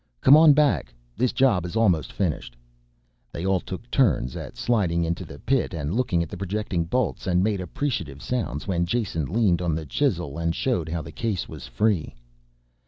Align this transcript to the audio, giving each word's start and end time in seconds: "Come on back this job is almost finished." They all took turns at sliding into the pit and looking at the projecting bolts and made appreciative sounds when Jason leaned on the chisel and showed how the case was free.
"Come 0.21 0.35
on 0.35 0.53
back 0.53 0.91
this 1.15 1.31
job 1.31 1.63
is 1.63 1.75
almost 1.75 2.11
finished." 2.11 2.55
They 3.31 3.45
all 3.45 3.59
took 3.59 3.91
turns 3.91 4.35
at 4.35 4.57
sliding 4.57 5.03
into 5.03 5.23
the 5.25 5.37
pit 5.37 5.75
and 5.75 5.93
looking 5.93 6.23
at 6.23 6.29
the 6.29 6.37
projecting 6.37 6.85
bolts 6.85 7.27
and 7.27 7.43
made 7.43 7.61
appreciative 7.61 8.19
sounds 8.23 8.65
when 8.67 8.87
Jason 8.87 9.27
leaned 9.31 9.61
on 9.61 9.75
the 9.75 9.85
chisel 9.85 10.39
and 10.39 10.55
showed 10.55 10.89
how 10.89 11.03
the 11.03 11.11
case 11.11 11.47
was 11.47 11.67
free. 11.67 12.15